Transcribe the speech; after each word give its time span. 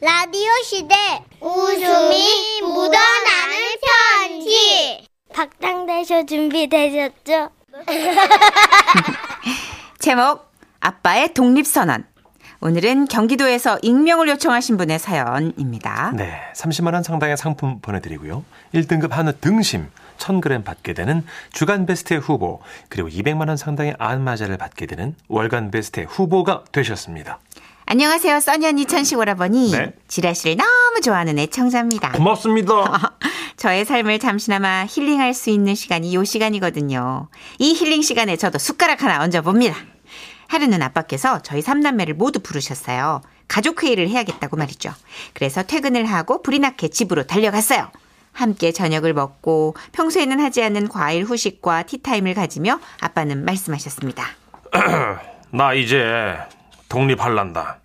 라디오 0.00 0.50
시대 0.62 0.94
웃음이 1.40 2.60
묻어나는 2.60 3.56
편지 4.20 5.06
박장대쇼 5.32 6.26
준비되셨죠? 6.26 7.50
제목 9.98 10.52
아빠의 10.80 11.32
독립선언. 11.32 12.04
오늘은 12.60 13.06
경기도에서 13.06 13.78
익명을 13.82 14.28
요청하신 14.28 14.76
분의 14.76 14.98
사연입니다. 14.98 16.12
네, 16.14 16.40
30만 16.54 16.92
원 16.92 17.02
상당의 17.02 17.36
상품 17.38 17.80
보내드리고요. 17.80 18.44
1등급 18.74 19.10
한우 19.12 19.32
등심 19.40 19.90
1000g 20.18 20.64
받게 20.64 20.92
되는 20.92 21.24
주간 21.52 21.86
베스트 21.86 22.14
후보 22.14 22.60
그리고 22.90 23.08
200만 23.08 23.48
원 23.48 23.56
상당의 23.56 23.96
안마자를 23.98 24.58
받게 24.58 24.84
되는 24.86 25.14
월간 25.28 25.70
베스트 25.70 26.00
후보가 26.00 26.64
되셨습니다. 26.72 27.38
안녕하세요, 27.88 28.40
써니 28.40 28.66
언니 28.66 28.84
천식 28.84 29.16
오라버니. 29.16 29.70
네. 29.70 29.92
지라시를 30.08 30.56
너무 30.56 31.00
좋아하는 31.00 31.38
애청자입니다. 31.38 32.12
고맙습니다. 32.12 33.12
저의 33.56 33.84
삶을 33.84 34.18
잠시나마 34.18 34.84
힐링할 34.88 35.32
수 35.32 35.50
있는 35.50 35.76
시간이 35.76 36.12
요 36.16 36.24
시간이거든요. 36.24 37.28
이 37.60 37.74
힐링 37.74 38.02
시간에 38.02 38.36
저도 38.36 38.58
숟가락 38.58 39.04
하나 39.04 39.22
얹어봅니다. 39.22 39.76
하루는 40.48 40.82
아빠께서 40.82 41.42
저희 41.42 41.62
삼남매를 41.62 42.14
모두 42.14 42.40
부르셨어요. 42.40 43.22
가족회의를 43.46 44.08
해야겠다고 44.08 44.56
말이죠. 44.56 44.92
그래서 45.32 45.62
퇴근을 45.62 46.06
하고 46.06 46.42
불이 46.42 46.58
나게 46.58 46.88
집으로 46.88 47.22
달려갔어요. 47.22 47.92
함께 48.32 48.72
저녁을 48.72 49.14
먹고 49.14 49.76
평소에는 49.92 50.40
하지 50.40 50.60
않는 50.64 50.88
과일 50.88 51.22
후식과 51.22 51.84
티타임을 51.84 52.34
가지며 52.34 52.80
아빠는 53.00 53.44
말씀하셨습니다. 53.44 54.26
나 55.52 55.72
이제 55.72 56.36
독립할란다. 56.88 57.80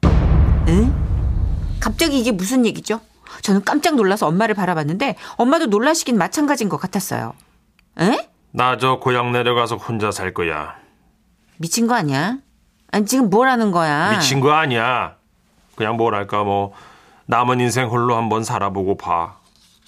응? 0.68 0.94
갑자기 1.80 2.20
이게 2.20 2.32
무슨 2.32 2.66
얘기죠? 2.66 3.00
저는 3.42 3.64
깜짝 3.64 3.96
놀라서 3.96 4.28
엄마를 4.28 4.54
바라봤는데 4.56 5.16
엄마도 5.38 5.66
놀라시긴 5.68 6.18
마찬가지인 6.18 6.70
것 6.70 6.78
같았어요. 6.78 7.34
에? 8.00 8.30
나 8.52 8.78
저 8.78 9.00
고향 9.00 9.32
내려가서 9.32 9.78
혼자 9.78 10.12
살 10.12 10.34
거야. 10.34 10.76
미친 11.58 11.88
거 11.88 11.96
아니야? 11.96 12.38
아니 12.92 13.06
지금 13.06 13.30
뭘 13.30 13.48
하는 13.48 13.72
거야? 13.72 14.12
미친 14.12 14.40
거 14.42 14.52
아니야. 14.52 15.16
그냥 15.76 15.96
뭐랄까 15.98 16.44
뭐 16.44 16.74
남은 17.28 17.60
인생 17.62 17.88
홀로 17.88 18.16
한번 18.18 18.44
살아보고 18.44 18.98
봐. 18.98 19.38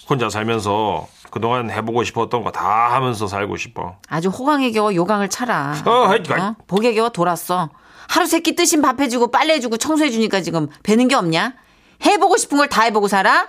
혼자 0.10 0.30
살면서 0.30 1.08
그동안 1.30 1.70
해보고 1.70 2.04
싶었던 2.04 2.44
거 2.44 2.52
다 2.52 2.94
하면서 2.96 3.28
살고 3.28 3.58
싶어. 3.58 3.98
아주 4.08 4.30
호강에 4.30 4.72
겨워 4.72 4.94
요강을 4.96 5.30
차라. 5.30 5.74
어, 5.86 6.06
하이, 6.08 6.22
하이. 6.28 6.40
어? 6.42 6.56
복에 6.68 6.94
겨워 6.94 7.10
돌았어. 7.10 7.70
하루 8.08 8.26
세끼 8.26 8.56
뜨신 8.56 8.82
밥 8.82 9.00
해주고 9.00 9.32
빨래 9.32 9.54
해주고 9.56 9.78
청소해주니까 9.78 10.42
지금 10.42 10.68
뵈는 10.84 11.08
게 11.08 11.16
없냐? 11.16 11.54
해보고 12.06 12.38
싶은 12.38 12.58
걸 12.58 12.68
다 12.68 12.84
해보고 12.84 13.08
살아? 13.08 13.48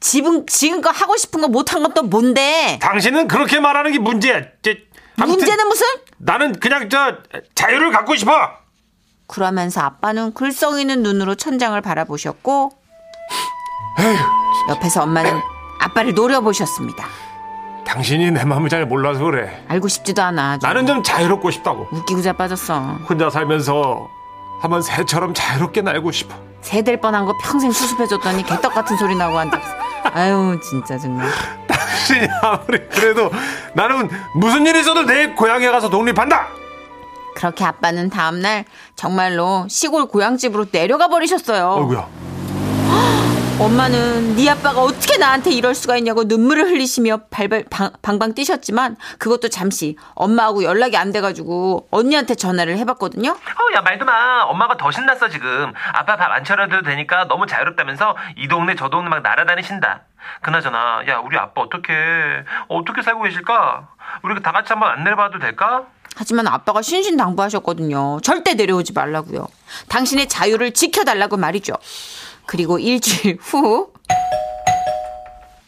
지금 0.00 0.44
지금껏 0.46 0.90
하고 0.90 1.16
싶은 1.16 1.40
거 1.40 1.48
못한 1.48 1.82
건 1.82 1.92
또 1.94 2.02
뭔데? 2.02 2.78
당신은 2.82 3.28
그렇게 3.28 3.58
말하는 3.60 3.92
게 3.92 3.98
문제야. 3.98 4.42
제, 4.62 4.84
문제는 5.16 5.66
무슨? 5.68 5.86
나는 6.18 6.52
그냥 6.60 6.88
저 6.90 7.16
자유를 7.54 7.90
갖고 7.90 8.14
싶어. 8.16 8.32
그러면서 9.26 9.80
아빠는 9.80 10.34
글썽 10.34 10.78
이는 10.78 11.02
눈으로 11.02 11.34
천장을 11.34 11.80
바라보셨고 11.80 12.70
옆에서 14.68 15.02
엄마는 15.02 15.40
아빠를 15.80 16.14
노려보셨습니다. 16.14 17.06
당신이 17.96 18.30
내 18.30 18.44
마음을 18.44 18.68
잘 18.68 18.84
몰라서 18.84 19.24
그래. 19.24 19.64
알고 19.68 19.88
싶지도 19.88 20.20
않아. 20.22 20.52
아주. 20.52 20.66
나는 20.66 20.86
좀 20.86 21.02
자유롭고 21.02 21.50
싶다고. 21.50 21.88
웃기고 21.90 22.20
자빠졌어. 22.20 22.78
혼자 23.08 23.30
살면서 23.30 24.06
한번 24.60 24.82
새처럼 24.82 25.32
자유롭게 25.32 25.80
날고 25.80 26.12
싶어. 26.12 26.34
새 26.60 26.82
될 26.82 27.00
뻔한 27.00 27.24
거 27.24 27.32
평생 27.42 27.70
수습해줬더니 27.72 28.42
개떡 28.44 28.74
같은 28.74 28.98
소리 28.98 29.16
나고 29.16 29.38
앉았어. 29.38 29.62
아유 30.12 30.58
진짜 30.62 30.98
정말. 30.98 31.26
당신이 31.66 32.28
아무리 32.42 32.86
그래도 32.88 33.30
나는 33.74 34.10
무슨 34.34 34.66
일이 34.66 34.80
있어도 34.80 35.04
내 35.04 35.28
고향에 35.28 35.66
가서 35.70 35.88
독립한다. 35.88 36.48
그렇게 37.34 37.64
아빠는 37.64 38.10
다음날 38.10 38.66
정말로 38.94 39.64
시골 39.70 40.06
고향집으로 40.06 40.66
내려가 40.66 41.08
버리셨어요. 41.08 41.76
어이구야. 41.80 42.06
엄마는 43.58 44.36
네 44.36 44.50
아빠가 44.50 44.82
어떻게 44.82 45.16
나한테 45.16 45.50
이럴 45.50 45.74
수가 45.74 45.96
있냐고 45.96 46.24
눈물을 46.24 46.64
흘리시며 46.66 47.20
발발 47.30 47.64
방, 47.70 47.90
방방 48.02 48.34
뛰셨지만 48.34 48.96
그것도 49.18 49.48
잠시 49.48 49.96
엄마하고 50.14 50.62
연락이 50.62 50.98
안 50.98 51.10
돼가지고 51.10 51.88
언니한테 51.90 52.34
전화를 52.34 52.76
해봤거든요. 52.76 53.30
어, 53.30 53.74
야, 53.74 53.80
말도 53.80 54.04
마. 54.04 54.42
엄마가 54.42 54.76
더 54.76 54.90
신났어, 54.90 55.30
지금. 55.30 55.72
아빠 55.94 56.16
밥 56.16 56.30
안 56.36 56.44
차려도 56.44 56.82
되니까 56.82 57.24
너무 57.28 57.46
자유롭다면서 57.46 58.14
이 58.36 58.46
동네 58.46 58.74
저 58.76 58.90
동네 58.90 59.08
막 59.08 59.22
날아다니신다. 59.22 60.02
그나저나, 60.42 61.04
야, 61.08 61.18
우리 61.24 61.38
아빠 61.38 61.62
어떻게, 61.62 61.94
어떻게 62.68 63.00
살고 63.00 63.22
계실까? 63.22 63.88
우리 64.22 64.42
다 64.42 64.52
같이 64.52 64.68
한번 64.68 64.90
안내를 64.90 65.16
봐도 65.16 65.38
될까? 65.38 65.84
하지만 66.14 66.46
아빠가 66.46 66.82
신신당부하셨거든요. 66.82 68.20
절대 68.22 68.54
내려오지 68.54 68.92
말라고요. 68.92 69.46
당신의 69.88 70.28
자유를 70.28 70.72
지켜달라고 70.72 71.36
말이죠. 71.36 71.74
그리고 72.46 72.78
일주일 72.78 73.38
후 73.42 73.88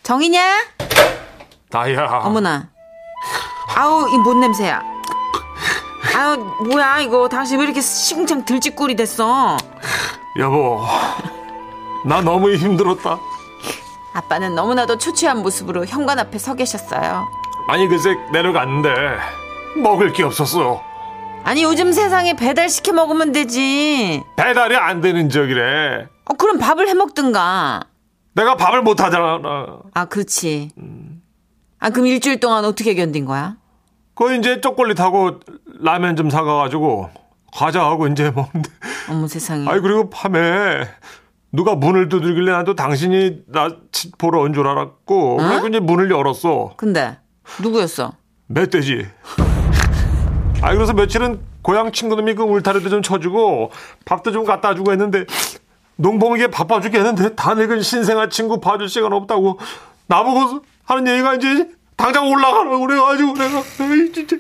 정이냐? 0.03 0.41
나야. 1.71 2.07
어머나. 2.25 2.69
아우 3.77 4.09
이 4.09 4.23
뭔 4.25 4.41
냄새야. 4.41 4.83
아우 6.17 6.37
뭐야 6.65 7.01
이거 7.01 7.29
당신 7.29 7.59
왜 7.59 7.65
이렇게 7.65 7.81
시궁창 7.81 8.45
들쥐꼴이 8.45 8.97
됐어? 8.97 9.57
여보. 10.39 10.83
나 12.07 12.21
너무 12.23 12.55
힘들었다. 12.55 13.19
아빠는 14.15 14.55
너무나도 14.55 14.97
초췌한 14.99 15.43
모습으로 15.43 15.85
현관 15.85 16.19
앞에 16.19 16.39
서 16.39 16.55
계셨어요. 16.55 17.29
아니 17.69 17.87
글쎄 17.87 18.17
내려갔는데 18.33 18.91
먹을 19.83 20.13
게 20.13 20.23
없었어. 20.25 20.83
아니 21.45 21.63
요즘 21.63 21.93
세상에 21.93 22.35
배달 22.35 22.69
시켜 22.69 22.93
먹으면 22.93 23.33
되지. 23.33 24.23
배달이 24.37 24.77
안 24.77 25.01
되는 25.01 25.31
적이래. 25.31 26.07
어 26.27 26.35
그럼 26.35 26.59
밥을 26.59 26.89
해 26.89 26.95
먹든가. 26.95 27.81
내가 28.35 28.57
밥을 28.57 28.83
못 28.83 29.01
하잖아. 29.01 29.41
아 29.95 30.05
그렇지. 30.05 30.71
아 31.79 31.91
그럼 31.91 32.07
일주일 32.07 32.39
동안 32.41 32.65
어떻게 32.65 32.95
견딘 32.95 33.25
거야? 33.25 33.57
그 34.15 34.35
이제 34.37 34.61
초콜릿하고 34.61 35.41
라면 35.81 36.17
좀 36.17 36.29
사가가지고 36.29 37.09
과자하고 37.53 38.09
이제 38.09 38.31
먹는데. 38.31 38.71
어머 39.09 39.27
세상에. 39.27 39.67
아이 39.69 39.81
그리고 39.81 40.11
밤에 40.11 40.87
누가 41.51 41.75
문을 41.75 42.11
두들길래 42.11 42.53
나도 42.53 42.75
당신이 42.75 43.45
나 43.47 43.71
치- 43.91 44.11
보러 44.19 44.41
온 44.41 44.53
줄 44.53 44.67
알았고 44.69 45.37
그래서 45.39 45.69
이제 45.69 45.81
문을 45.81 46.11
열었어. 46.11 46.75
근데 46.77 47.19
누구였어? 47.63 48.13
멧돼지. 48.49 49.07
아이 50.61 50.75
그래서 50.75 50.93
며칠은 50.93 51.41
고향 51.63 51.93
친구놈이 51.93 52.35
그 52.35 52.43
울타리도 52.43 52.89
좀 52.89 53.03
쳐주고 53.03 53.71
밥도 54.05 54.33
좀 54.33 54.45
갖다 54.45 54.75
주고 54.75 54.91
했는데 54.93 55.25
농봉에게 55.97 56.49
바빠 56.49 56.81
죽겠는데 56.81 57.35
다 57.35 57.55
늙은 57.55 57.83
신생아 57.83 58.29
친구 58.29 58.61
봐줄 58.61 58.89
시간 58.89 59.13
없다고 59.13 59.59
나보고 60.07 60.61
하는 60.85 61.07
얘기가 61.07 61.35
이제 61.35 61.69
당장 61.97 62.29
올라가라고 62.31 62.81
그래가지고 62.81 63.35
내가 63.35 63.59
에이 63.59 64.13
진짜 64.13 64.37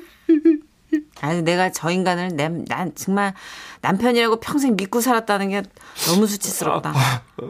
아니 1.21 1.43
내가 1.43 1.71
저 1.71 1.91
인간을 1.91 2.31
내, 2.35 2.49
난 2.49 2.93
정말 2.95 3.35
남편이라고 3.81 4.41
평생 4.41 4.77
믿고 4.77 5.01
살았다는 5.01 5.51
게 5.51 5.63
너무 6.07 6.27
수치스럽다. 6.27 6.95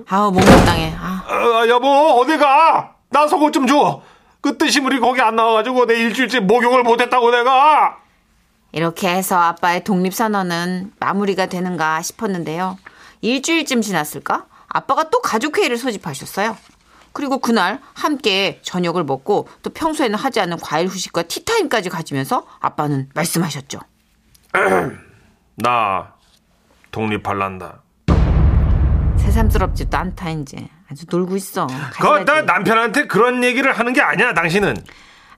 아우 0.09 0.33
못마땅해. 0.33 0.95
아, 0.99 1.25
아, 1.27 1.69
여보 1.69 1.87
어디 1.87 2.37
가? 2.37 2.95
나 3.11 3.29
속옷 3.29 3.53
좀 3.53 3.67
줘. 3.67 4.03
그 4.41 4.57
뜻이물이 4.59 5.01
거기 5.01 5.21
안 5.21 5.37
나와가지고 5.37 5.87
내 5.87 5.95
일주일째 5.99 6.41
목욕을 6.41 6.83
못했다고 6.83 7.31
내가. 7.31 7.99
이렇게 8.73 9.09
해서 9.09 9.39
아빠의 9.39 9.85
독립선언은 9.85 10.93
마무리가 11.01 11.47
되는가 11.47 12.03
싶었는데요. 12.03 12.79
일주일쯤 13.21 13.81
지났을까? 13.83 14.47
아빠가 14.69 15.09
또 15.11 15.21
가족회의를 15.21 15.79
소집하셨어요. 15.79 16.57
그리고 17.13 17.39
그날 17.39 17.81
함께 17.95 18.61
저녁을 18.63 19.05
먹고 19.05 19.49
또 19.63 19.71
평소에는 19.71 20.17
하지 20.19 20.41
않는 20.41 20.59
과일 20.59 20.87
후식과 20.87 21.23
티타임까지 21.23 21.89
가지면서 21.89 22.47
아빠는 22.61 23.09
말씀하셨죠. 23.15 23.81
나 25.57 26.15
독립할란다. 26.91 27.83
새삼스럽지도 29.17 29.97
않다 29.97 30.31
이제 30.31 30.69
아주 30.91 31.07
놀고 31.11 31.37
있어. 31.37 31.67
가져가지. 31.67 32.47
남편한테 32.47 33.07
그런 33.07 33.43
얘기를 33.43 33.73
하는 33.73 33.93
게 33.93 34.01
아니야 34.01 34.33
당신은. 34.35 34.77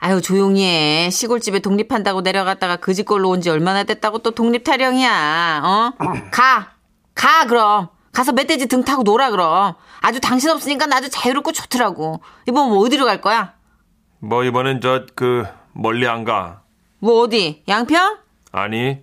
아유 0.00 0.20
조용히 0.22 0.64
해. 0.64 1.10
시골집에 1.10 1.58
독립한다고 1.60 2.22
내려갔다가 2.22 2.76
그 2.76 2.94
집걸로 2.94 3.28
온 3.28 3.40
지 3.40 3.50
얼마나 3.50 3.84
됐다고 3.84 4.18
또 4.20 4.30
독립 4.32 4.64
타령이야. 4.64 5.60
어? 5.64 5.92
가. 6.32 6.72
가 7.14 7.44
그럼. 7.46 7.88
가서 8.12 8.32
멧돼지 8.32 8.66
등 8.66 8.82
타고 8.84 9.02
놀아 9.02 9.30
그럼. 9.30 9.74
아주 10.00 10.20
당신 10.20 10.50
없으니까 10.50 10.86
나도 10.86 11.08
자유롭고 11.08 11.52
좋더라고. 11.52 12.20
이번 12.48 12.70
뭐 12.70 12.78
어디로 12.78 13.04
갈 13.04 13.20
거야? 13.20 13.54
뭐 14.20 14.42
이번엔 14.44 14.80
저 14.80 15.06
그 15.14 15.44
멀리 15.72 16.06
안 16.08 16.24
가. 16.24 16.62
뭐 16.98 17.20
어디? 17.22 17.62
양평? 17.68 18.18
아니 18.52 18.98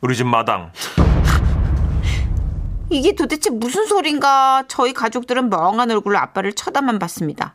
우리 0.00 0.16
집 0.16 0.24
마당. 0.26 0.72
이게 2.90 3.12
도대체 3.14 3.50
무슨 3.50 3.86
소린가? 3.86 4.64
저희 4.68 4.92
가족들은 4.92 5.50
멍한 5.50 5.90
얼굴로 5.90 6.16
아빠를 6.18 6.52
쳐다만 6.52 6.98
봤습니다. 7.00 7.54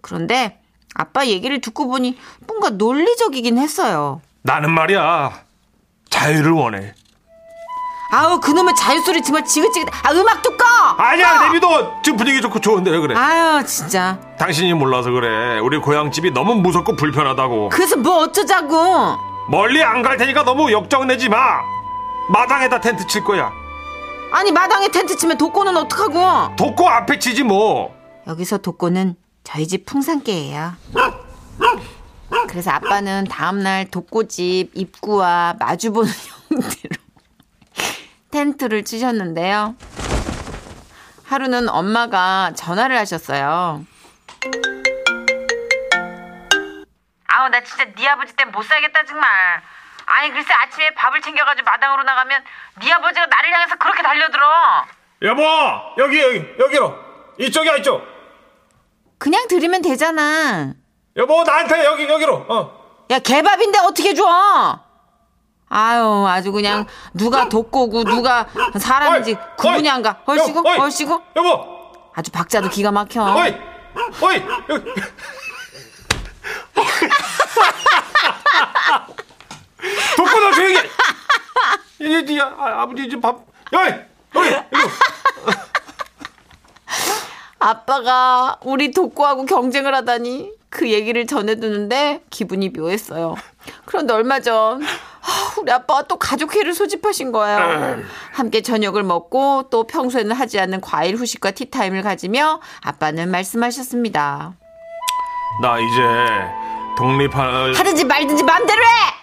그런데 0.00 0.60
아빠 0.94 1.26
얘기를 1.26 1.60
듣고 1.60 1.88
보니 1.88 2.18
뭔가 2.46 2.70
논리적이긴 2.70 3.58
했어요. 3.58 4.20
나는 4.42 4.70
말이야 4.70 5.32
자유를 6.10 6.52
원해. 6.52 6.94
아우 8.14 8.40
그놈의 8.40 8.74
자유 8.74 9.00
소리 9.00 9.22
정말 9.22 9.44
지긋지긋. 9.44 9.88
아 10.04 10.12
음악 10.12 10.42
뚜꺼. 10.42 10.64
아니야 10.98 11.44
내비도 11.46 12.02
지금 12.02 12.18
분위기 12.18 12.42
좋고 12.42 12.60
좋은데 12.60 12.90
왜 12.90 12.98
그래? 12.98 13.14
아유 13.16 13.64
진짜. 13.64 14.18
당신이 14.38 14.74
몰라서 14.74 15.10
그래. 15.10 15.58
우리 15.60 15.78
고향 15.78 16.10
집이 16.12 16.30
너무 16.32 16.54
무섭고 16.56 16.96
불편하다고. 16.96 17.70
그래서 17.70 17.96
뭐 17.96 18.18
어쩌자고. 18.24 19.16
멀리 19.48 19.82
안 19.82 20.02
갈 20.02 20.18
테니까 20.18 20.44
너무 20.44 20.70
역정 20.72 21.06
내지 21.06 21.28
마. 21.30 21.38
마당에다 22.28 22.80
텐트 22.80 23.06
칠 23.06 23.24
거야. 23.24 23.50
아니 24.30 24.52
마당에 24.52 24.88
텐트 24.88 25.16
치면 25.16 25.38
독고는 25.38 25.74
어떡하고. 25.76 26.54
독고 26.56 26.86
앞에 26.88 27.18
치지 27.18 27.44
뭐. 27.44 27.94
여기서 28.26 28.58
독고는 28.58 29.16
저희 29.44 29.66
집 29.66 29.84
풍산개예요. 29.86 30.74
그래서 32.48 32.70
아빠는 32.70 33.24
다음날 33.24 33.90
독고집 33.90 34.70
입구와 34.74 35.54
마주보는 35.58 36.10
형태로 36.50 36.96
텐트를 38.30 38.84
치셨는데요. 38.84 39.74
하루는 41.24 41.68
엄마가 41.68 42.52
전화를 42.54 42.96
하셨어요. 42.98 43.84
아우 47.28 47.48
나 47.48 47.62
진짜 47.62 47.84
네 47.96 48.06
아버지 48.08 48.34
때문에 48.36 48.56
못 48.56 48.62
살겠다 48.62 49.04
정말. 49.06 49.28
아니 50.04 50.30
글쎄 50.30 50.52
아침에 50.52 50.90
밥을 50.94 51.22
챙겨가지고 51.22 51.64
마당으로 51.64 52.02
나가면 52.02 52.42
네 52.80 52.92
아버지가 52.92 53.26
나를 53.26 53.52
향해서 53.52 53.76
그렇게 53.76 54.02
달려들어. 54.02 54.84
여보 55.22 55.42
여기 55.98 56.20
여기 56.20 56.44
여기로 56.58 56.98
이쪽이야 57.38 57.76
이쪽. 57.76 58.11
그냥 59.22 59.46
들으면 59.46 59.82
되잖아. 59.82 60.74
여보 61.16 61.44
나한테 61.44 61.84
여기 61.84 62.08
여기로. 62.08 62.44
어. 62.48 63.04
야 63.10 63.20
개밥인데 63.20 63.78
어떻게 63.78 64.14
줘? 64.14 64.24
아유 65.68 66.26
아주 66.26 66.50
그냥 66.50 66.86
누가 67.14 67.48
독고고 67.48 68.02
누가 68.02 68.48
사람인지 68.76 69.34
어이, 69.34 69.38
구분이 69.56 69.88
어이, 69.88 69.90
안 69.94 70.02
가. 70.02 70.18
얼씨구 70.26 70.64
여- 70.66 70.70
어이, 70.72 70.78
얼씨구 70.80 71.22
여보. 71.36 71.64
아주 72.14 72.32
박자도 72.32 72.68
기가 72.70 72.90
막혀. 72.90 73.22
어이 73.22 73.54
어이 74.20 74.42
여기. 74.70 74.90
독고 80.16 80.40
너 80.40 80.50
조용히. 80.52 82.40
아, 82.40 82.82
아버지 82.82 83.04
이제 83.04 83.20
밥. 83.20 83.38
여기 83.72 83.94
이거. 84.34 84.50
아빠가 87.62 88.58
우리 88.64 88.90
독고하고 88.90 89.46
경쟁을 89.46 89.94
하다니 89.94 90.52
그 90.68 90.90
얘기를 90.90 91.26
전해두는데 91.26 92.22
기분이 92.30 92.70
묘했어요. 92.70 93.36
그런데 93.84 94.14
얼마 94.14 94.40
전 94.40 94.82
아, 94.82 95.60
우리 95.60 95.70
아빠가 95.70 96.02
또 96.02 96.16
가족회를 96.16 96.74
소집하신 96.74 97.30
거예요. 97.30 98.02
함께 98.32 98.62
저녁을 98.62 99.04
먹고 99.04 99.68
또 99.70 99.86
평소에는 99.86 100.34
하지 100.34 100.58
않는 100.58 100.80
과일 100.80 101.14
후식과 101.16 101.52
티타임을 101.52 102.02
가지며 102.02 102.60
아빠는 102.82 103.30
말씀하셨습니다. 103.30 104.54
나 105.60 105.78
이제 105.78 106.02
독립할 106.96 107.74
하든지 107.74 108.04
말든지 108.04 108.42
마음대로 108.42 108.82
해! 108.82 109.22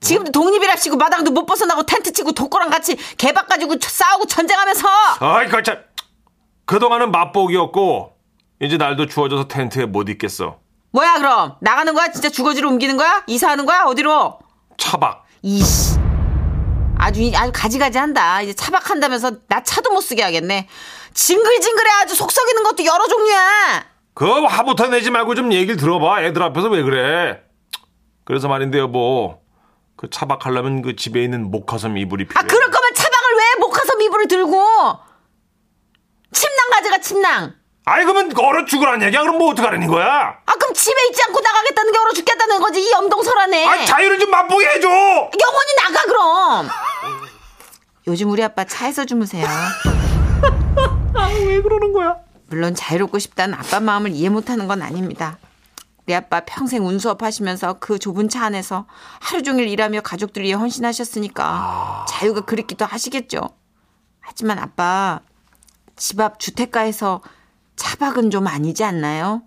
지금도 0.00 0.30
독립이랍시고 0.32 0.96
마당도 0.96 1.30
못 1.30 1.46
벗어나고 1.46 1.84
텐트 1.84 2.12
치고 2.12 2.32
독거랑 2.32 2.70
같이 2.70 2.96
개밥 3.16 3.48
가지고 3.48 3.74
싸우고 3.80 4.26
전쟁하면서 4.26 4.88
아이 5.20 5.48
거참 5.48 5.87
그동안은 6.72 7.10
맛보기였고 7.12 8.12
이제 8.60 8.76
날도 8.76 9.06
추워져서 9.06 9.48
텐트에 9.48 9.86
못 9.86 10.10
있겠어. 10.10 10.58
뭐야 10.92 11.14
그럼? 11.16 11.56
나가는 11.62 11.92
거야? 11.94 12.10
진짜 12.12 12.28
주거지로 12.28 12.68
옮기는 12.68 12.98
거야? 12.98 13.24
이사하는 13.26 13.64
거야? 13.64 13.84
어디로? 13.84 14.38
차박. 14.76 15.24
이씨. 15.40 15.98
아주 16.98 17.22
이- 17.22 17.34
아주 17.34 17.52
가지가지 17.54 17.96
한다. 17.96 18.42
이제 18.42 18.52
차박한다면서 18.52 19.30
나 19.48 19.62
차도 19.62 19.90
못 19.92 20.02
쓰게 20.02 20.22
하겠네. 20.22 20.68
징글징글해 21.14 21.90
아주 22.02 22.14
속 22.14 22.30
썩이는 22.30 22.62
것도 22.64 22.84
여러 22.84 23.06
종류야. 23.06 23.86
그 24.12 24.26
화부터 24.44 24.88
내지 24.88 25.10
말고 25.10 25.36
좀 25.36 25.52
얘기를 25.54 25.76
들어봐. 25.78 26.22
애들 26.22 26.42
앞에서 26.42 26.68
왜 26.68 26.82
그래? 26.82 27.40
그래서 28.24 28.46
말인데 28.46 28.78
여보 28.78 29.40
그 29.96 30.10
차박하려면 30.10 30.82
그 30.82 30.96
집에 30.96 31.22
있는 31.24 31.50
목화섬 31.50 31.96
이불이 31.96 32.26
아 32.34 32.42
필요해. 32.42 32.46
그럴 32.46 32.70
거면 32.70 32.94
차박을 32.94 33.28
왜 33.38 33.60
목화서 33.60 33.96
미부를 33.96 34.28
들고 34.28 35.07
침낭 36.32 36.70
가져가 36.70 36.98
침낭 36.98 37.54
아이 37.84 38.04
그러면 38.04 38.30
얼어 38.38 38.64
죽으란 38.66 39.02
얘기야 39.02 39.22
그럼 39.22 39.38
뭐 39.38 39.50
어떡하라는 39.52 39.86
거야 39.86 40.38
아 40.44 40.52
그럼 40.54 40.74
집에 40.74 40.94
있지 41.10 41.22
않고 41.26 41.40
나가겠다는 41.40 41.92
게 41.92 41.98
얼어 41.98 42.12
죽겠다는 42.12 42.60
거지 42.60 42.82
이 42.82 42.90
염동설하네 42.92 43.66
아 43.66 43.84
자유를 43.86 44.18
좀 44.18 44.30
맛보게 44.30 44.66
해줘 44.66 44.88
영원히 44.88 45.76
나가 45.82 46.02
그럼. 46.04 46.68
요즘 48.06 48.30
우리 48.30 48.42
아빠 48.42 48.64
차에서 48.64 49.04
주무세요. 49.04 49.46
왜 51.46 51.60
그러는 51.60 51.92
거야 51.92 52.16
물론 52.48 52.74
자유롭고 52.74 53.18
싶다는 53.18 53.54
아빠 53.54 53.80
마음을 53.80 54.12
이해 54.12 54.28
못하는 54.30 54.66
건 54.66 54.80
아닙니다. 54.82 55.38
우리 56.06 56.14
아빠 56.14 56.40
평생 56.40 56.86
운수업 56.86 57.22
하시면서 57.22 57.74
그 57.80 57.98
좁은 57.98 58.30
차 58.30 58.44
안에서 58.46 58.86
하루 59.20 59.42
종일 59.42 59.68
일하며 59.68 60.00
가족들 60.00 60.42
위해 60.42 60.54
헌신하셨으니까 60.54 62.06
자유가 62.08 62.40
그립기도 62.42 62.86
하시겠죠. 62.86 63.40
하지만 64.20 64.58
아빠 64.58 65.20
집 65.98 66.20
앞 66.20 66.38
주택가에서 66.38 67.20
차박은 67.76 68.30
좀 68.30 68.46
아니지 68.46 68.84
않나요? 68.84 69.42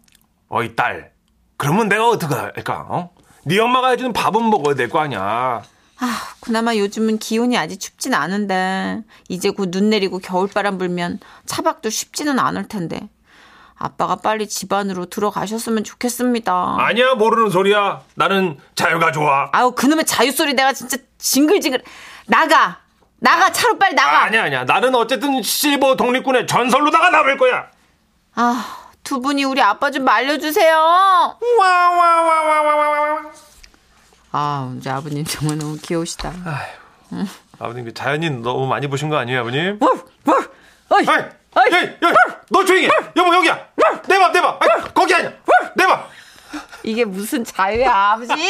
어이 0.49 0.75
딸 0.75 1.11
그러면 1.57 1.89
내가 1.89 2.07
어떡할까 2.09 2.85
어? 2.89 3.11
네 3.45 3.59
엄마가 3.59 3.89
해주는 3.89 4.13
밥은 4.13 4.49
먹어야 4.49 4.75
될 4.75 4.89
거 4.89 4.99
아니야 4.99 5.63
아, 6.03 6.17
그나마 6.39 6.75
요즘은 6.75 7.19
기온이 7.19 7.57
아직 7.57 7.79
춥진 7.79 8.13
않은데 8.13 9.01
이제 9.29 9.49
곧 9.51 9.69
눈 9.71 9.89
내리고 9.89 10.17
겨울바람 10.19 10.77
불면 10.77 11.19
차박도 11.45 11.89
쉽지는 11.89 12.39
않을 12.39 12.67
텐데 12.67 13.09
아빠가 13.75 14.15
빨리 14.15 14.47
집 14.47 14.71
안으로 14.73 15.05
들어가셨으면 15.07 15.83
좋겠습니다. 15.83 16.75
아니야 16.79 17.15
모르는 17.15 17.49
소리야 17.49 18.01
나는 18.15 18.57
자유가 18.75 19.11
좋아 19.11 19.49
아우 19.53 19.73
그놈의 19.73 20.05
자유 20.05 20.31
소리 20.31 20.53
내가 20.53 20.71
진짜 20.73 20.97
징글징글 21.17 21.83
나가 22.27 22.79
나가 23.23 23.51
차로 23.51 23.77
빨리 23.77 23.93
나가. 23.93 24.21
아, 24.21 24.23
아니야 24.23 24.43
아니야 24.45 24.63
나는 24.63 24.95
어쨌든 24.95 25.43
실버 25.43 25.95
독립군의 25.95 26.47
전설로다가 26.47 27.11
남을 27.11 27.37
거야 27.37 27.67
아, 28.33 28.87
두 29.03 29.21
분이 29.21 29.43
우리 29.43 29.61
아빠 29.61 29.91
좀 29.91 30.03
말려주세요. 30.05 30.75
와와와와와와 31.59 33.21
아 34.31 34.73
이제 34.77 34.89
아버님 34.89 35.23
정말 35.25 35.57
너무 35.59 35.77
귀여우시다. 35.81 36.33
아버님 37.59 37.85
그 37.85 37.93
자연이 37.93 38.29
너무 38.29 38.65
많이 38.65 38.87
보신 38.87 39.09
거 39.09 39.17
아니에요 39.17 39.41
아버님? 39.41 39.77
워, 39.81 39.89
워, 40.25 40.35
어이, 40.89 41.05
아이, 41.07 41.19
어이. 41.53 41.73
에이, 41.75 41.89
에이, 42.01 42.13
너 42.49 42.65
조용히 42.65 42.85
해. 42.87 42.91
여보 43.15 43.35
여기야 43.35 43.67
내봐 44.07 44.29
내봐 44.29 44.57
아이, 44.61 44.69
거기 44.95 45.13
아니야 45.13 45.31
내봐 45.75 46.07
이게 46.83 47.05
무슨 47.05 47.43
자유야 47.43 47.93
아버지? 47.93 48.33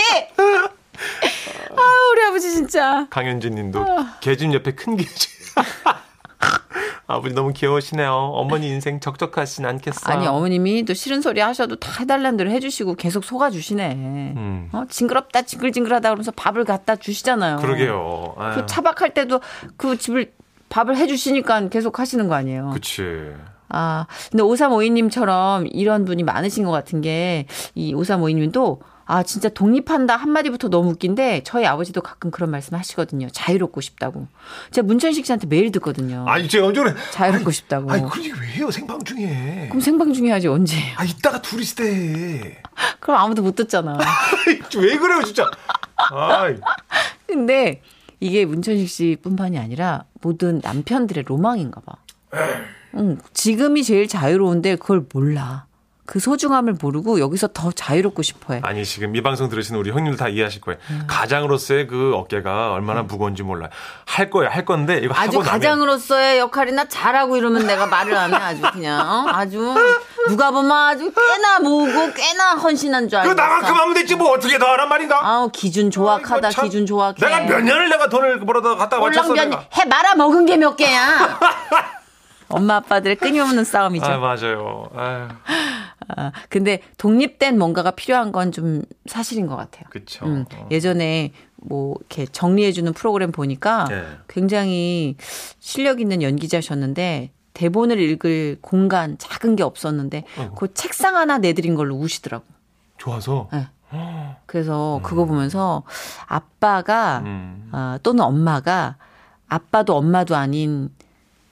아 1.78 2.12
우리 2.14 2.24
아버지 2.28 2.52
진짜. 2.52 3.08
강현진 3.10 3.56
님도 3.56 3.86
개집 4.22 4.54
옆에 4.54 4.72
큰 4.76 4.98
개집 4.98 5.30
아버지 7.08 7.36
너무 7.36 7.52
귀여우시네요 7.52 8.12
어머니 8.14 8.70
인생 8.70 9.00
적적하진 9.02 9.66
않겠어 9.66 10.10
아니 10.12 10.28
어머님이 10.28 10.86
또 10.86 10.94
싫은 10.94 11.22
소리 11.22 11.42
하셔도 11.42 11.76
다 11.78 11.92
해달라는 12.00 12.38
대로 12.38 12.50
해주시고 12.52 12.96
계속 12.96 13.26
속아주시네. 13.26 13.92
음. 14.38 14.70
어, 14.72 14.84
징그럽다 14.88 15.42
징글징글하다 15.42 16.08
그러면서 16.10 16.32
밥을 16.32 16.64
갖다 16.64 16.96
주시잖아요. 16.96 17.58
그러게요 17.58 18.36
아유, 18.38 18.56
그 18.56 18.66
차박할 18.66 19.14
때도 19.14 19.42
그 19.76 19.98
집을 19.98 20.32
밥을 20.70 20.96
해주시니까 20.96 21.68
계속 21.68 22.00
하시는 22.00 22.28
거 22.30 22.36
아니에요. 22.36 22.70
그치 22.74 23.04
아 23.74 24.06
근데 24.32 24.44
5352님처럼 24.44 25.68
이런 25.72 26.06
분이 26.06 26.24
많으신 26.24 26.64
것 26.66 26.72
같은 26.72 27.02
게 27.02 27.46
이 27.76 27.94
5352님도 27.94 28.80
아 29.06 29.24
진짜 29.24 29.50
독립한다 29.50 30.16
한마디부터 30.16 30.70
너무 30.70 30.92
웃긴데 30.92 31.42
저희 31.44 31.66
아버지도 31.66 32.02
가끔 32.02 32.32
그런 32.32 32.50
말씀 32.52 32.76
하시거든요. 32.78 33.28
자유롭고 33.32 33.82
싶다고. 33.82 34.28
제가 34.72 34.86
문천식 34.86 35.26
씨한테 35.26 35.48
매일 35.48 35.72
듣거든요. 35.74 36.26
아니 36.28 36.48
제 36.48 36.60
언제 36.60 36.82
그래 36.82 36.94
자유롭고 37.12 37.52
싶다고. 37.52 37.92
아니 37.92 38.08
그런 38.10 38.26
얘기 38.26 38.40
왜 38.40 38.48
해요 38.48 38.72
생방 38.72 39.04
중에 39.04 39.68
그럼 39.70 39.82
생방 39.82 40.14
중에 40.14 40.32
하지 40.32 40.48
언제? 40.48 40.78
아 40.96 41.04
이따가 41.04 41.42
둘이 41.42 41.64
있대 41.64 42.62
그럼 43.00 43.20
아무도 43.20 43.42
못 43.42 43.56
듣잖아. 43.56 43.98
왜 44.78 44.98
그래요 44.98 45.24
진짜 45.24 45.50
아이 46.12 46.56
근데 47.28 47.82
이게 48.20 48.46
문천식 48.46 48.88
씨뿐만이 48.90 49.58
아니라 49.58 50.06
모든 50.22 50.60
남편들의 50.64 51.24
로망인가 51.28 51.82
봐. 51.82 51.96
응, 52.96 53.18
지금이 53.34 53.84
제일 53.84 54.08
자유로운데 54.08 54.76
그걸 54.76 55.06
몰라. 55.14 55.66
그 56.12 56.20
소중함을 56.20 56.74
모르고 56.82 57.22
여기서 57.22 57.48
더 57.54 57.72
자유롭고 57.72 58.22
싶어해. 58.22 58.60
아니 58.66 58.84
지금 58.84 59.16
이 59.16 59.22
방송 59.24 59.48
들으시는 59.48 59.80
우리 59.80 59.92
형님들 59.92 60.18
다 60.18 60.28
이해하실 60.28 60.60
거예요. 60.60 60.78
가장으로서의 61.08 61.88
그 61.88 62.12
어깨가 62.16 62.74
얼마나 62.74 63.02
무거운지 63.04 63.44
몰라 63.44 63.68
요. 63.68 63.70
할 64.06 64.30
거예요, 64.30 64.50
할 64.50 64.66
건데 64.66 65.00
이거 65.02 65.14
아주 65.16 65.40
하고 65.40 65.50
가장으로서의 65.50 66.40
역할이나 66.40 66.90
잘하고 66.90 67.38
이러면 67.38 67.66
내가 67.66 67.86
말을 67.86 68.14
안 68.14 68.34
해 68.34 68.36
아주 68.36 68.62
그냥 68.74 69.00
어? 69.00 69.26
아주 69.32 69.74
누가 70.28 70.52
보면 70.52 70.70
아주 70.70 71.10
꽤나 71.14 71.60
모으고 71.62 72.12
꽤나 72.14 72.56
헌신한 72.56 73.08
줄그 73.08 73.22
알고 73.22 73.34
나만큼 73.34 73.74
하면 73.74 73.94
됐지 73.94 74.16
뭐 74.16 74.32
어떻게 74.32 74.60
더 74.60 74.66
하란 74.66 74.90
말인가? 74.90 75.18
아우 75.26 75.50
기준 75.50 75.90
조악하다 75.92 76.34
아이고, 76.48 76.50
참. 76.50 76.66
기준 76.66 76.86
조악해 76.86 77.26
내가 77.26 77.40
몇 77.46 77.62
년을 77.62 77.88
내가 77.90 78.10
돈을 78.10 78.42
벌어다 78.42 78.76
갖다 78.76 79.00
바쳤어 79.00 79.30
꼴랑변 79.30 79.50
내가. 79.52 79.66
해 79.78 79.86
말아 79.86 80.16
먹은 80.16 80.46
게 80.46 80.58
몇 80.58 80.76
개야 80.76 81.40
엄마 82.52 82.76
아빠들의 82.78 83.16
끊임없는 83.18 83.64
싸움이죠 83.64 84.06
아 84.06 84.18
맞아요. 84.18 84.90
아유, 84.96 85.28
아, 86.18 86.32
근데 86.50 86.82
독립된 86.98 87.58
뭔가가 87.58 87.92
필요한 87.92 88.32
건 88.32 88.52
좀 88.52 88.82
사실인 89.06 89.48
것 89.48 89.56
같아요 89.56 89.86
그쵸. 89.90 90.26
음, 90.26 90.46
어. 90.54 90.68
예전에 90.72 91.32
뭐 91.56 91.96
이렇게 92.00 92.26
정리해주는 92.26 92.92
프로그램 92.94 93.32
보니까 93.32 93.88
예. 93.92 94.04
굉장히 94.28 95.16
실력 95.60 96.02
있는 96.02 96.22
연기자셨는데 96.22 97.32
대본을 97.54 98.00
읽을 98.00 98.58
공간 98.62 99.18
작은 99.20 99.56
게 99.56 99.64
없었는데 99.64 100.24
그 100.58 100.74
책상 100.74 101.16
하나 101.18 101.38
내드린 101.38 101.76
걸로 101.76 101.96
우시더라고. 101.96 102.44
좋아서. 102.98 103.48
네. 103.54 103.68
그래서 104.46 105.00
그거 105.04 105.26
보면서 105.26 105.84
아빠가 106.28 107.20
음. 107.26 107.70
아, 107.72 108.00
또는 108.04 108.24
엄마가 108.24 108.96
아빠도 109.48 109.96
엄마도 109.98 110.36
아닌 110.36 110.90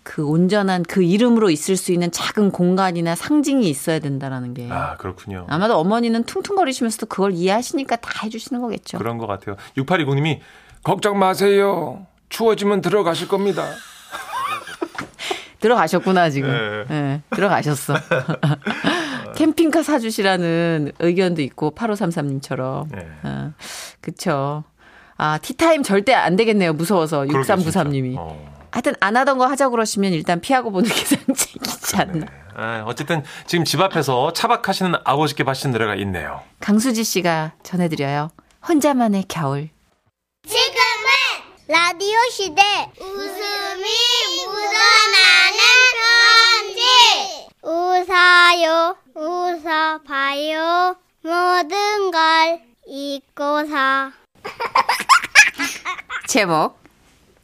그 0.10 0.26
온전한 0.26 0.82
그 0.82 1.04
이름으로 1.04 1.52
있을 1.52 1.78
수 1.78 1.92
있는 1.92 2.10
작은 2.10 2.50
공간이나 2.50 3.14
상징이 3.14 3.70
있어야 3.70 4.00
된다라는 4.00 4.56
게 4.56 4.68
아 4.72 4.98
그렇군요. 4.98 5.46
아마도 5.48 5.78
어머니는 5.78 6.24
퉁퉁거리시면서도 6.24 7.06
그걸 7.06 7.34
이해하시니까 7.34 7.98
다 7.98 8.22
해주시는 8.24 8.60
거겠죠. 8.60 8.98
그런 8.98 9.20
것 9.20 9.28
같아요. 9.28 9.56
6820님이 9.78 10.40
걱정 10.82 11.20
마세요. 11.20 12.08
추워지면 12.30 12.82
들어가실 12.82 13.28
겁니다. 13.28 13.68
들어가셨구나 15.62 16.32
지금. 16.32 16.50
네. 16.50 16.96
예, 16.96 17.22
들어가셨어. 17.36 17.94
캠핑카 19.38 19.84
사주시라는 19.84 20.94
의견도 20.98 21.44
있고 21.44 21.70
8533님처럼. 21.76 22.88
네. 22.92 23.08
어, 23.22 23.54
그쵸. 24.02 24.64
아 25.18 25.38
티타임 25.38 25.84
절대 25.84 26.16
안 26.16 26.36
되겠네요. 26.36 26.74
무서워서 26.74 27.28
그러게, 27.28 27.54
6393님이. 27.54 28.06
진짜. 28.16 28.22
어. 28.22 28.59
하여튼 28.72 28.94
안 29.00 29.18
하던 29.18 29.38
거 29.38 29.48
하자 29.48 29.70
그러시면 29.70 30.14
일단 30.14 30.40
피하고 30.42 30.72
보는 30.72 30.90
게 30.90 30.96
상책이지 31.06 31.98
않나. 31.98 32.26
아, 32.56 32.84
어쨌든 32.86 33.24
지금 33.48 33.64
집 33.66 33.80
앞에서 33.82 34.34
차박하시는 34.34 34.94
아버지께 35.04 35.44
바친 35.44 35.72
노래가 35.72 35.96
있네요. 35.96 36.44
강수지 36.60 37.04
씨가 37.04 37.54
전해드려요. 37.64 38.32
혼자만의 38.68 39.26
겨울. 39.28 39.70
지금은 40.48 41.10
라디오 41.68 42.18
시대 42.32 42.62
웃음이 43.00 43.84
묻어나는 44.48 45.60
편지 46.74 47.50
웃어요 47.62 48.96
웃어봐요 49.16 50.96
모든 51.22 52.12
걸 52.12 52.62
잊고서 52.88 54.12
제목 56.28 56.79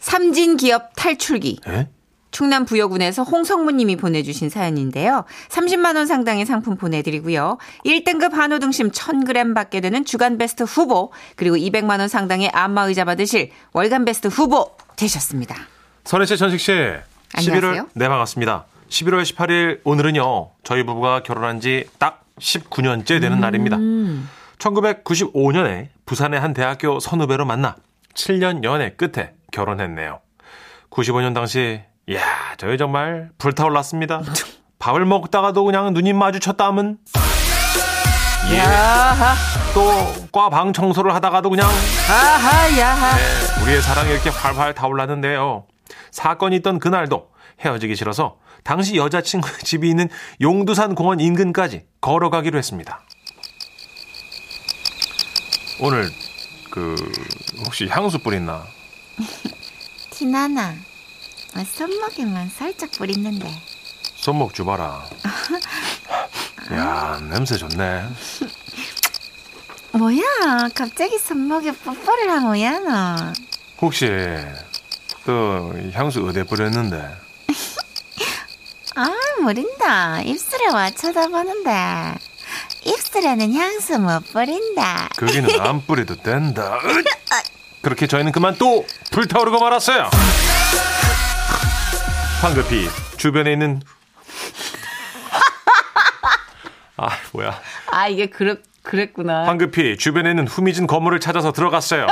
삼진 0.09 0.57
기업 0.57 0.91
탈출기. 0.95 1.61
예? 1.67 1.87
충남 2.29 2.65
부여군에서 2.65 3.23
홍성문 3.23 3.77
님이 3.77 3.95
보내주신 3.95 4.49
사연인데요. 4.49 5.25
30만 5.49 5.95
원 5.95 6.05
상당의 6.05 6.45
상품 6.45 6.77
보내드리고요. 6.77 7.57
1등급 7.85 8.33
한우 8.33 8.59
등심 8.59 8.91
1000g 8.91 9.55
받게 9.55 9.81
되는 9.81 10.05
주간 10.05 10.37
베스트 10.37 10.61
후보 10.61 11.11
그리고 11.35 11.55
200만 11.55 11.99
원 11.99 12.07
상당의 12.07 12.49
안마 12.49 12.83
의자 12.83 13.03
받으실 13.03 13.49
월간 13.73 14.05
베스트 14.05 14.27
후보 14.27 14.75
되셨습니다. 14.95 15.55
선혜 16.03 16.25
씨, 16.27 16.37
전식 16.37 16.59
씨. 16.59 16.71
안녕하세요. 17.33 17.85
11월, 17.85 17.87
네, 17.95 18.07
반갑습니다. 18.07 18.65
11월 18.89 19.23
18일 19.23 19.79
오늘은요, 19.85 20.51
저희 20.63 20.83
부부가 20.83 21.23
결혼한 21.23 21.59
지 21.61 21.87
딱 21.97 22.23
19년째 22.39 23.19
되는 23.21 23.39
날입니다. 23.39 23.77
1995년에 24.59 25.87
부산의 26.05 26.39
한 26.39 26.53
대학교 26.53 26.99
선후배로 26.99 27.45
만나 27.45 27.75
7년 28.13 28.63
연애 28.63 28.91
끝에 28.91 29.33
결혼했네요. 29.55 30.19
95년 30.89 31.33
당시, 31.33 31.81
이야, 32.07 32.21
저희 32.57 32.77
정말 32.77 33.29
불타올랐습니다. 33.37 34.21
밥을 34.79 35.05
먹다가도 35.05 35.63
그냥 35.63 35.93
눈이 35.93 36.13
마주쳤다 36.13 36.67
하면, 36.67 36.97
예, 38.51 38.61
또, 39.73 40.29
과방 40.31 40.73
청소를 40.73 41.15
하다가도 41.15 41.49
그냥, 41.49 41.67
하하, 42.07 42.77
야하. 42.77 43.15
네, 43.15 43.63
우리의 43.63 43.81
사랑이 43.81 44.11
이렇게 44.11 44.29
활활 44.29 44.73
타올랐는데요. 44.73 45.65
사건이 46.11 46.57
있던 46.57 46.79
그날도 46.79 47.29
헤어지기 47.61 47.95
싫어서 47.95 48.37
당시 48.63 48.97
여자친구 48.97 49.47
집이 49.63 49.89
있는 49.89 50.09
용두산 50.41 50.95
공원 50.95 51.19
인근까지 51.19 51.85
걸어가기로 52.01 52.57
했습니다. 52.57 53.01
오늘 55.81 56.09
그 56.71 56.95
혹시 57.65 57.87
향수 57.87 58.19
뿌리나? 58.19 58.63
티나나, 60.11 60.75
손목에만 61.73 62.49
살짝 62.49 62.91
뿌리는데. 62.91 63.49
손목 64.15 64.53
줘봐라. 64.53 65.05
야 66.73 67.19
냄새 67.29 67.57
좋네. 67.57 68.07
뭐야, 69.93 70.69
갑자기 70.73 71.17
손목에 71.17 71.71
뽀뽀를 71.71 72.29
한 72.31 72.43
뭐야, 72.43 72.79
너. 72.79 73.33
혹시 73.81 74.07
또 75.25 75.73
향수 75.93 76.25
어디에 76.27 76.43
뿌렸는데? 76.43 77.15
아, 78.95 79.09
모른다. 79.41 80.21
입술에 80.21 80.67
와 80.67 80.89
쳐다보는데. 80.91 82.15
입술에는 82.85 83.53
향수 83.53 83.97
못 83.99 84.31
뿌린다. 84.31 85.09
거기는 85.17 85.59
안 85.59 85.85
뿌려도 85.85 86.15
된다. 86.17 86.79
그렇게 87.85 88.07
저희는 88.07 88.31
그만 88.31 88.55
또 88.57 88.83
불타오르고 89.11 89.59
말았어요. 89.59 90.09
황급히 92.41 92.89
주변에 93.17 93.53
있는 93.53 93.79
아 96.97 97.09
뭐야 97.31 97.61
아, 97.91 98.07
이게 98.07 98.25
그랬, 98.25 98.63
그랬구나. 98.81 99.45
황급히 99.45 99.97
주변에 99.99 100.31
있는 100.31 100.47
후미진 100.47 100.87
건물을 100.87 101.19
찾아서 101.19 101.51
들어갔어요. 101.51 102.07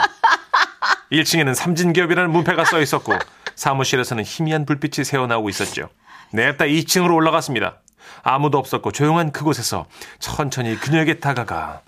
1층에는 1.11 1.55
삼진기업이라는 1.55 2.29
문패가 2.29 2.65
써 2.65 2.79
있었고 2.79 3.17
사무실에서는 3.55 4.23
희미한 4.23 4.67
불빛이 4.67 5.03
새어나오고 5.03 5.49
있었죠. 5.49 5.89
냅다 6.33 6.65
2층으로 6.65 7.15
올라갔습니다. 7.15 7.81
아무도 8.21 8.59
없었고 8.59 8.91
조용한 8.91 9.31
그곳에서 9.31 9.87
천천히 10.19 10.79
그녀에게 10.79 11.19
다가가 11.19 11.81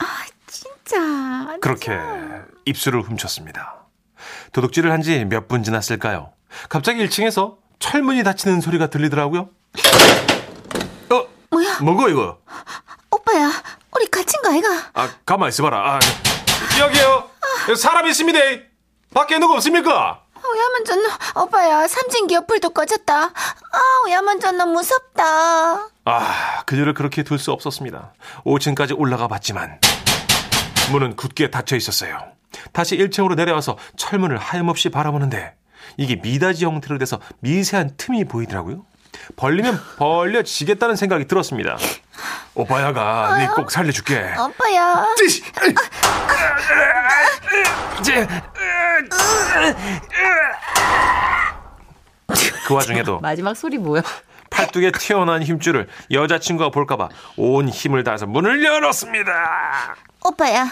진짜. 0.47 1.57
그렇게 1.61 1.99
입술을 2.65 3.01
훔쳤습니다. 3.01 3.85
도둑질을 4.53 4.91
한 4.91 5.01
지 5.01 5.13
몇 5.25 5.47
분 5.47 5.63
지났을까요? 5.63 6.31
갑자기 6.69 7.05
1층에서 7.07 7.57
철문이 7.79 8.23
닫히는 8.23 8.61
소리가 8.61 8.87
들리더라고요. 8.87 9.49
어? 11.11 11.27
뭐야? 11.51 11.79
뭐고 11.81 12.09
이거? 12.09 12.39
오빠야, 13.11 13.51
우리 13.95 14.07
갇힌 14.07 14.41
거 14.41 14.51
아이가? 14.51 14.67
아, 14.93 15.09
가만 15.25 15.49
있어봐라. 15.49 15.77
아, 15.95 15.99
여기요. 16.79 17.29
여기 17.69 17.79
사람 17.79 18.07
있습니다. 18.07 18.39
밖에 19.13 19.37
누구 19.39 19.53
없습니까? 19.55 20.21
오야만 20.35 20.85
전 20.85 20.99
오빠야, 21.43 21.87
삼진기업 21.87 22.47
불도 22.47 22.69
꺼졌다. 22.69 23.13
아, 23.25 23.79
오야만 24.05 24.39
전 24.39 24.57
너무 24.57 24.73
무섭다. 24.73 25.89
아, 26.05 26.63
그녀를 26.65 26.93
그렇게 26.93 27.23
둘 27.23 27.39
수 27.39 27.51
없었습니다. 27.51 28.13
5층까지 28.45 28.97
올라가 28.97 29.27
봤지만 29.27 29.79
문은 30.91 31.15
굳게 31.15 31.49
닫혀 31.49 31.75
있었어요. 31.75 32.19
다시 32.73 32.97
1층으로 32.97 33.35
내려와서 33.35 33.77
철문을 33.97 34.37
하염없이 34.37 34.89
바라보는데 34.89 35.55
이게 35.97 36.15
미닫이 36.15 36.65
형태로 36.65 36.97
돼서 36.97 37.19
미세한 37.39 37.91
틈이 37.97 38.25
보이더라고요. 38.25 38.85
벌리면 39.37 39.79
벌려지겠다는 39.97 40.95
생각이 40.95 41.25
들었습니다. 41.25 41.77
오빠야가 42.53 43.37
네 43.37 43.47
꼭 43.47 43.71
살려줄게. 43.71 44.33
오빠야. 44.37 45.05
그 52.67 52.73
와중에도 52.73 53.19
마지막 53.21 53.55
소리 53.55 53.77
뭐야? 53.77 54.01
팔뚝에 54.49 54.91
튀어나온 54.91 55.43
힘줄을 55.43 55.87
여자친구가 56.11 56.69
볼까봐 56.69 57.09
온 57.37 57.67
힘을 57.67 58.03
다해서 58.03 58.25
문을 58.25 58.63
열었습니다. 58.63 59.95
오빠야, 60.23 60.67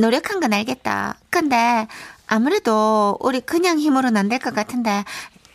노력한 0.00 0.40
건 0.40 0.52
알겠다. 0.52 1.16
근데 1.30 1.86
아무래도 2.26 3.16
우리 3.20 3.40
그냥 3.40 3.78
힘으로는 3.78 4.16
안 4.16 4.28
될 4.28 4.38
것 4.38 4.54
같은데 4.54 5.04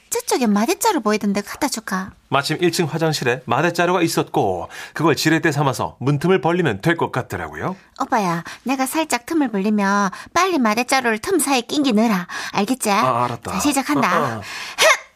저쪽에 0.09 0.47
마대자루 0.47 1.01
보이던데 1.01 1.41
갖다 1.41 1.67
줄까? 1.67 2.11
마침 2.29 2.57
1층 2.57 2.87
화장실에 2.87 3.41
마대자루가 3.45 4.01
있었고 4.01 4.69
그걸 4.93 5.15
지렛대 5.15 5.51
삼아서 5.51 5.97
문틈을 5.99 6.39
벌리면 6.41 6.81
될 6.81 6.95
것 6.95 7.11
같더라고요. 7.11 7.75
오빠야, 8.01 8.43
내가 8.63 8.85
살짝 8.85 9.25
틈을 9.25 9.49
벌리면 9.51 10.11
빨리 10.33 10.57
마대자루를 10.59 11.19
틈 11.19 11.39
사이에 11.39 11.61
낑기 11.61 11.91
넣어라. 11.93 12.27
알겠지? 12.53 12.91
아, 12.91 13.25
알았다. 13.25 13.51
자, 13.53 13.59
시작한다. 13.59 14.17
어, 14.37 14.41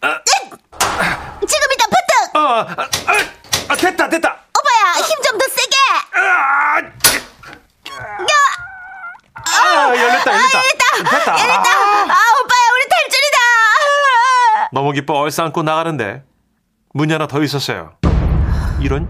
어. 0.02 0.16
지금이다, 1.48 1.86
버뜩! 1.86 2.36
아, 2.36 2.40
아, 2.40 2.66
아, 3.12 3.14
아, 3.70 3.76
됐다 3.76 4.10
됐다. 4.10 4.38
오빠야, 4.60 4.94
힘 5.06 5.22
좀 5.24 5.38
더 5.38 5.46
세게! 5.48 5.76
아, 6.16 6.82
아, 9.62 9.96
열렸다 9.96 10.32
열렸다. 11.00 11.16
됐다. 11.16 11.32
아, 11.34 11.36
아, 11.36 12.18
오빠야, 12.42 12.64
우리 12.76 12.90
탈출이다! 12.90 13.38
너무 14.72 14.92
기뻐 14.92 15.14
얼싸 15.20 15.44
안고 15.46 15.64
나가는데 15.64 16.24
문이 16.94 17.12
하나 17.14 17.28
더 17.28 17.42
있었어요. 17.44 17.94
이런 18.82 19.08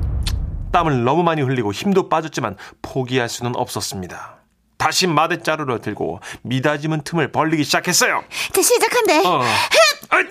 땀을 0.72 1.04
너무 1.04 1.24
많이 1.24 1.42
흘리고 1.42 1.72
힘도 1.72 2.10
빠졌지만 2.10 2.56
포기할 2.82 3.30
수는 3.30 3.56
없었습니다. 3.56 4.36
다시 4.78 5.08
마대 5.08 5.42
자루를 5.42 5.82
들고 5.82 6.22
미다지문 6.44 7.02
틈을 7.04 7.32
벌리기 7.32 7.64
시작했어요. 7.66 8.24
자, 8.54 8.62
시작한대. 8.62 9.26
어. 9.26 9.42
아, 9.42 9.46
아. 9.46 10.20
오빠, 10.20 10.24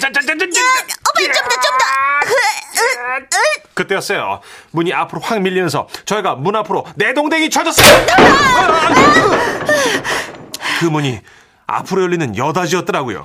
좀 0.00 0.12
더, 0.12 0.20
좀 0.20 0.38
더! 0.38 1.86
그때였어요. 3.74 4.40
문이 4.70 4.92
앞으로 4.94 5.20
확 5.20 5.40
밀리면서 5.40 5.88
저희가 6.04 6.36
문 6.36 6.54
앞으로 6.56 6.86
내동댕이 6.94 7.50
쳐졌어요. 7.50 8.06
그 10.78 10.84
문이 10.86 11.20
앞으로 11.66 12.02
열리는 12.02 12.36
여닫이였더라고요. 12.36 13.22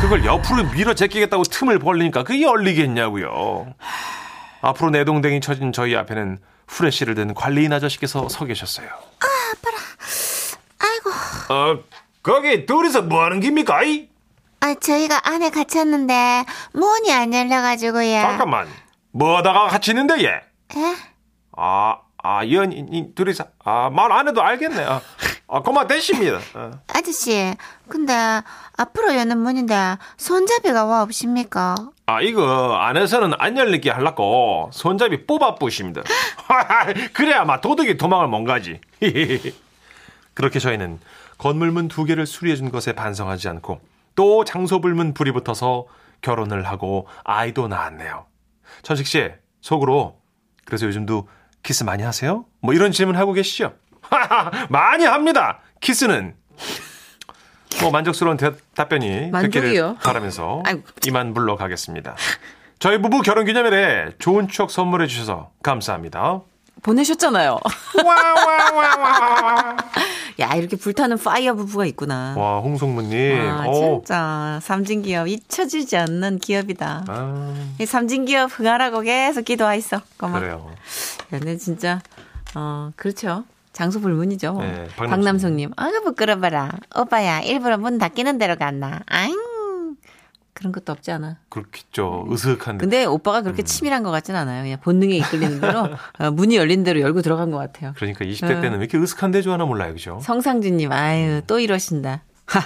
그걸 0.00 0.24
옆으로 0.24 0.64
밀어 0.70 0.94
제끼겠다고 0.94 1.44
틈을 1.44 1.78
벌리니까 1.78 2.24
그게 2.24 2.42
열리겠냐고요. 2.42 3.72
앞으로 4.62 4.90
내동댕이 4.90 5.40
쳐진 5.40 5.72
저희 5.72 5.94
앞에는 5.96 6.38
후레쉬를 6.66 7.14
든 7.14 7.34
관리인 7.34 7.72
아저씨께서 7.72 8.28
서 8.28 8.44
계셨어요. 8.44 8.88
아이고. 10.78 11.10
어, 11.54 11.78
거기 12.22 12.66
둘이서 12.66 13.02
뭐 13.02 13.22
하는 13.24 13.40
겁니까? 13.40 13.82
이? 13.84 14.08
아, 14.60 14.74
저희가 14.74 15.20
안에 15.28 15.50
갇혔는데 15.50 16.44
문이 16.72 17.12
안 17.12 17.34
열려가지고, 17.34 18.04
예. 18.04 18.20
잠깐만. 18.22 18.68
뭐 19.12 19.36
하다가 19.38 19.68
같이 19.68 19.90
있는데 19.90 20.22
얘? 20.24 20.28
예? 20.76 20.96
아, 21.56 21.98
아, 22.22 22.40
연, 22.52 22.72
이, 22.72 22.84
이, 22.90 23.14
둘이서, 23.14 23.44
아, 23.64 23.90
말 23.90 24.10
안 24.12 24.28
해도 24.28 24.42
알겠네. 24.42 24.84
아, 24.84 25.00
아 25.52 25.60
그만 25.60 25.86
되십니다. 25.86 26.38
어. 26.54 26.70
아저씨, 26.88 27.54
근데 27.86 28.14
앞으로 28.78 29.14
여는 29.14 29.36
문인데 29.36 29.98
손잡이가 30.16 30.86
와 30.86 31.02
없습니까? 31.02 31.74
아, 32.06 32.22
이거 32.22 32.74
안에서는 32.76 33.34
안 33.38 33.58
열리게 33.58 33.90
하려고 33.90 34.70
손잡이 34.72 35.26
뽑아 35.26 35.56
부십니다. 35.56 36.00
그래야 37.12 37.44
막 37.44 37.60
도둑이 37.60 37.98
도망을 37.98 38.28
못 38.28 38.44
가지. 38.44 38.80
그렇게 40.32 40.58
저희는 40.58 40.98
건물문 41.36 41.88
두 41.88 42.04
개를 42.04 42.24
수리해 42.24 42.56
준 42.56 42.70
것에 42.70 42.94
반성하지 42.94 43.50
않고 43.50 43.78
또 44.14 44.44
장소불문 44.44 45.12
불이 45.12 45.32
붙어서 45.32 45.84
결혼을 46.22 46.66
하고 46.66 47.06
아이도 47.24 47.68
낳았네요. 47.68 48.24
천식 48.82 49.06
씨, 49.06 49.30
속으로 49.60 50.18
그래서 50.64 50.86
요즘도 50.86 51.28
키스 51.62 51.84
많이 51.84 52.02
하세요? 52.04 52.46
뭐 52.60 52.72
이런 52.72 52.90
질문 52.90 53.16
하고 53.16 53.34
계시죠? 53.34 53.74
많이 54.70 55.04
합니다. 55.04 55.60
키스는 55.80 56.34
뭐 57.80 57.90
만족스러운 57.90 58.36
대- 58.36 58.52
답변이 58.74 59.30
만족이요? 59.30 59.62
듣기를 59.62 59.94
바라면서 60.02 60.62
아이고. 60.66 60.82
이만 61.06 61.32
물러가겠습니다. 61.32 62.14
저희 62.78 63.00
부부 63.00 63.22
결혼 63.22 63.44
기념일에 63.46 64.10
좋은 64.18 64.48
추억 64.48 64.70
선물해 64.70 65.06
주셔서 65.06 65.50
감사합니다. 65.62 66.40
보내셨잖아요. 66.82 67.58
야, 70.40 70.54
이렇게 70.54 70.76
불타는 70.76 71.18
파이어 71.18 71.54
부부가 71.54 71.84
있구나. 71.86 72.34
와 72.36 72.58
홍성무님, 72.58 73.38
아, 73.40 73.64
어. 73.68 73.72
진짜 73.74 74.58
삼진 74.62 75.02
기업 75.02 75.28
잊혀지지 75.28 75.96
않는 75.96 76.38
기업이다. 76.38 77.04
아, 77.06 77.54
이 77.78 77.86
삼진 77.86 78.24
기업 78.24 78.50
흥하라고 78.58 79.00
계속 79.02 79.44
기도하 79.44 79.74
있어. 79.76 80.00
고마. 80.18 80.40
그래요. 80.40 80.70
근데 81.30 81.56
진짜 81.56 82.00
어 82.54 82.90
그렇죠. 82.96 83.44
장소 83.72 84.00
불문이죠. 84.00 84.52
뭐. 84.52 84.62
네, 84.62 84.86
박남성. 84.96 85.08
박남성님, 85.08 85.70
아유 85.76 86.02
부끄러워라. 86.04 86.72
오빠야 86.96 87.40
일부러 87.40 87.78
문 87.78 87.98
닫히는 87.98 88.38
대로 88.38 88.56
갔나? 88.56 89.00
아잉 89.06 89.36
그런 90.54 90.72
것도 90.72 90.92
없지 90.92 91.10
않아. 91.10 91.38
그렇겠죠. 91.48 92.26
으슥한데. 92.30 92.78
근데 92.78 93.04
오빠가 93.04 93.40
그렇게 93.40 93.62
치밀한 93.62 94.02
것 94.02 94.10
같진 94.10 94.36
않아요. 94.36 94.62
그냥 94.62 94.78
본능에 94.80 95.16
이끌리는 95.16 95.60
대로 95.60 95.88
어, 96.20 96.30
문이 96.30 96.56
열린 96.56 96.84
대로 96.84 97.00
열고 97.00 97.22
들어간 97.22 97.50
것 97.50 97.58
같아요. 97.58 97.92
그러니까 97.96 98.24
20대 98.24 98.48
때는 98.60 98.72
왜 98.78 98.84
이렇게 98.84 98.98
으슥한데 98.98 99.42
좋아하나 99.42 99.64
몰라요, 99.64 99.94
그죠? 99.94 100.20
성상진님, 100.22 100.92
아유 100.92 101.40
또 101.46 101.58
이러신다. 101.58 102.22
하, 102.44 102.60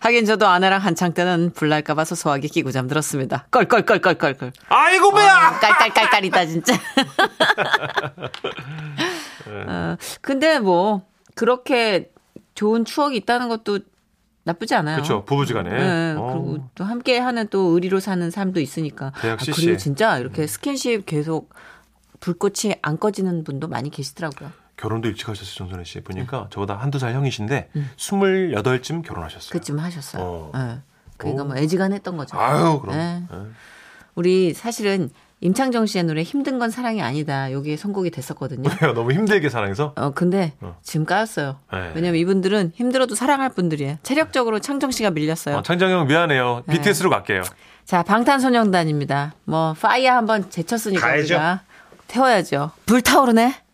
하긴 0.00 0.24
저도 0.24 0.46
아내랑 0.46 0.80
한창 0.80 1.14
때는 1.14 1.52
불날까봐 1.54 2.04
소소하게 2.04 2.46
끼고 2.48 2.70
잠들었습니다. 2.70 3.46
껄껄껄껄껄껄. 3.50 4.52
아이고 4.68 5.10
뭐야! 5.10 5.58
깔깔깔깔이다 5.60 6.46
진짜. 6.46 6.74
어, 9.46 9.96
근데 10.20 10.58
뭐 10.58 11.02
그렇게 11.34 12.10
좋은 12.54 12.84
추억이 12.84 13.16
있다는 13.18 13.48
것도 13.48 13.80
나쁘지 14.44 14.74
않아요. 14.74 14.96
그렇죠. 14.96 15.24
부부지간에. 15.24 15.70
네, 15.70 16.14
어. 16.18 16.26
그리고 16.32 16.68
또 16.74 16.84
함께 16.84 17.18
하는 17.18 17.46
또 17.48 17.74
의리로 17.74 18.00
사는 18.00 18.28
삶도 18.30 18.60
있으니까. 18.60 19.12
대학 19.20 19.40
아. 19.40 19.44
그리고 19.44 19.76
진짜 19.76 20.18
이렇게 20.18 20.46
스킨십 20.46 21.06
계속 21.06 21.54
불꽃이 22.20 22.74
안 22.82 22.98
꺼지는 22.98 23.44
분도 23.44 23.68
많이 23.68 23.90
계시더라고요. 23.90 24.50
결혼도 24.76 25.08
일찍 25.08 25.28
하셨어요, 25.28 25.54
정선혜 25.54 25.84
씨. 25.84 26.00
보니까 26.00 26.48
저보다 26.50 26.76
한두 26.76 26.98
살 26.98 27.14
형이신데 27.14 27.70
28쯤 27.96 29.04
결혼하셨어요. 29.04 29.50
음. 29.50 29.52
그쯤 29.52 29.78
하셨어요. 29.78 30.22
어. 30.22 30.50
네. 30.54 30.80
그러니까 31.16 31.42
오. 31.44 31.46
뭐 31.46 31.56
애지간했던 31.56 32.16
거죠. 32.16 32.36
아유, 32.38 32.80
그럼. 32.80 32.96
네. 32.96 33.22
네. 33.30 33.38
우리 34.14 34.54
사실은 34.54 35.10
임창정 35.42 35.86
씨의 35.86 36.04
노래 36.04 36.22
힘든 36.22 36.60
건 36.60 36.70
사랑이 36.70 37.02
아니다. 37.02 37.50
여기에 37.50 37.76
선곡이 37.76 38.10
됐었거든요. 38.10 38.70
내가 38.70 38.94
너무 38.94 39.12
힘들게 39.12 39.48
사랑해서 39.48 39.92
어, 39.96 40.10
근데 40.10 40.52
어. 40.60 40.76
지금 40.82 41.04
까였어요. 41.04 41.58
네. 41.72 41.92
왜냐면 41.96 42.20
이분들은 42.20 42.72
힘들어도 42.74 43.16
사랑할 43.16 43.50
분들이에요. 43.50 43.98
체력적으로 44.04 44.60
창정 44.60 44.92
씨가 44.92 45.10
밀렸어요. 45.10 45.56
어, 45.56 45.62
창정 45.62 45.90
형 45.90 46.06
미안해요. 46.06 46.62
네. 46.66 46.74
BTS로 46.76 47.10
갈게요. 47.10 47.42
자, 47.84 48.04
방탄소년단입니다. 48.04 49.34
뭐, 49.44 49.74
파이어 49.78 50.12
한번 50.12 50.48
제쳤으니까 50.48 51.00
가야죠. 51.04 51.34
우리가 51.34 51.60
태워야죠. 52.06 52.70
불타오르네? 52.86 53.62